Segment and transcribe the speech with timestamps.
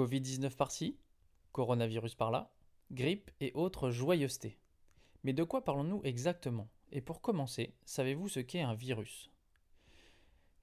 [0.00, 0.96] Covid-19 par-ci,
[1.52, 2.50] coronavirus par-là,
[2.90, 4.56] grippe et autres joyeusetés.
[5.24, 6.70] Mais de quoi parlons-nous exactement?
[6.90, 9.30] Et pour commencer, savez-vous ce qu'est un virus?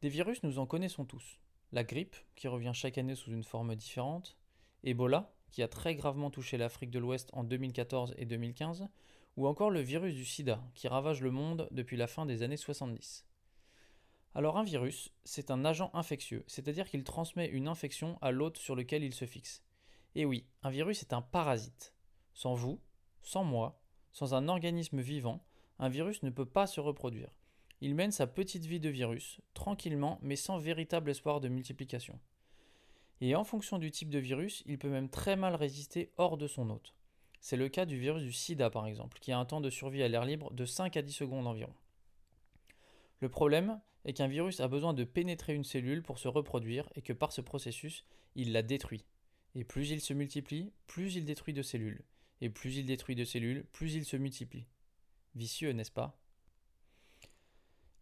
[0.02, 1.40] Des virus, nous en connaissons tous.
[1.72, 4.40] La grippe, qui revient chaque année sous une forme différente,
[4.84, 8.88] Ebola, qui a très gravement touché l'Afrique de l'Ouest en 2014 et 2015,
[9.36, 12.58] ou encore le virus du sida, qui ravage le monde depuis la fin des années
[12.58, 13.27] 70.
[14.36, 18.76] Alors un virus, c'est un agent infectieux, c'est-à-dire qu'il transmet une infection à l'hôte sur
[18.76, 19.64] lequel il se fixe.
[20.16, 21.94] Et oui, un virus est un parasite.
[22.34, 22.80] Sans vous,
[23.22, 23.80] sans moi,
[24.14, 25.44] sans un organisme vivant,
[25.80, 27.32] un virus ne peut pas se reproduire.
[27.82, 32.20] Il mène sa petite vie de virus, tranquillement, mais sans véritable espoir de multiplication.
[33.22, 36.48] Et en fonction du type de virus, il peut même très mal résister hors de
[36.48, 36.94] son hôte.
[37.40, 40.04] C'est le cas du virus du sida par exemple, qui a un temps de survie
[40.04, 41.74] à l'air libre de 5 à 10 secondes environ.
[43.20, 47.02] Le problème est qu'un virus a besoin de pénétrer une cellule pour se reproduire et
[47.02, 49.06] que par ce processus, il la détruit.
[49.54, 52.06] Et plus il se multiplie, plus il détruit de cellules.
[52.40, 54.66] Et plus il détruit de cellules, plus il se multiplie.
[55.36, 56.18] Vicieux, n'est-ce pas?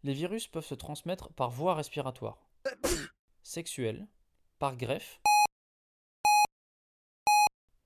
[0.04, 2.48] Les virus peuvent se transmettre par voie respiratoire,
[3.42, 4.06] sexuelle,
[4.60, 5.20] par greffe,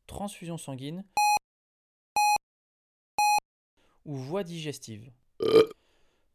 [0.07, 1.07] transfusion sanguine
[4.05, 5.11] ou voie digestive.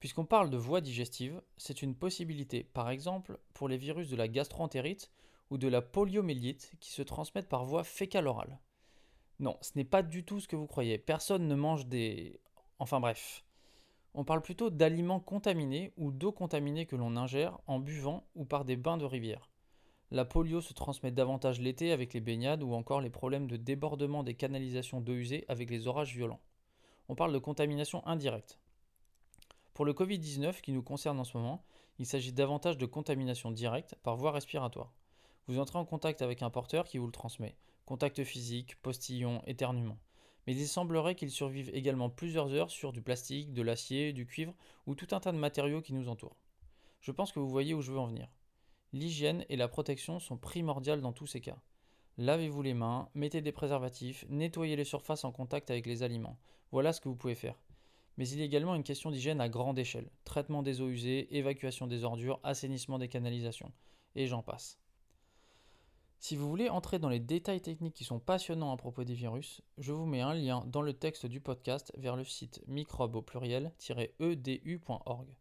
[0.05, 4.27] Puisqu'on parle de voie digestive, c'est une possibilité, par exemple, pour les virus de la
[4.27, 5.09] gastroentérite
[5.49, 8.59] ou de la poliomyélite qui se transmettent par voie fécale-orale.
[9.39, 10.99] Non, ce n'est pas du tout ce que vous croyez.
[10.99, 12.39] Personne ne mange des...
[12.77, 13.43] Enfin bref.
[14.13, 18.63] On parle plutôt d'aliments contaminés ou d'eau contaminée que l'on ingère en buvant ou par
[18.63, 19.49] des bains de rivière.
[20.11, 24.21] La polio se transmet davantage l'été avec les baignades ou encore les problèmes de débordement
[24.21, 26.41] des canalisations d'eau usée avec les orages violents.
[27.09, 28.59] On parle de contamination indirecte.
[29.75, 31.61] Pour le Covid-19 qui nous concerne en ce moment,
[31.99, 34.93] il s'agit davantage de contamination directe par voie respiratoire.
[35.47, 37.57] Vous entrez en contact avec un porteur qui vous le transmet.
[37.85, 39.97] Contact physique, postillon, éternuement.
[40.47, 44.53] Mais il semblerait qu'il survive également plusieurs heures sur du plastique, de l'acier, du cuivre
[44.87, 46.37] ou tout un tas de matériaux qui nous entourent.
[47.01, 48.29] Je pense que vous voyez où je veux en venir.
[48.93, 51.57] L'hygiène et la protection sont primordiales dans tous ces cas.
[52.17, 56.39] Lavez-vous les mains, mettez des préservatifs, nettoyez les surfaces en contact avec les aliments.
[56.71, 57.57] Voilà ce que vous pouvez faire.
[58.17, 60.09] Mais il y a également une question d'hygiène à grande échelle.
[60.23, 63.71] Traitement des eaux usées, évacuation des ordures, assainissement des canalisations.
[64.15, 64.79] Et j'en passe.
[66.19, 69.61] Si vous voulez entrer dans les détails techniques qui sont passionnants à propos des virus,
[69.77, 73.21] je vous mets un lien dans le texte du podcast vers le site microbe au
[73.21, 75.37] pluriel-edu.org.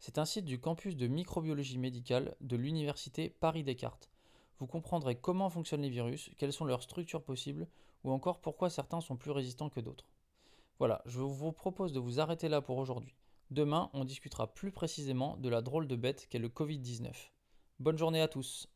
[0.00, 4.10] C'est un site du campus de microbiologie médicale de l'université Paris-Descartes.
[4.58, 7.68] Vous comprendrez comment fonctionnent les virus, quelles sont leurs structures possibles,
[8.02, 10.08] ou encore pourquoi certains sont plus résistants que d'autres.
[10.78, 13.16] Voilà, je vous propose de vous arrêter là pour aujourd'hui.
[13.50, 17.10] Demain, on discutera plus précisément de la drôle de bête qu'est le Covid-19.
[17.80, 18.68] Bonne journée à tous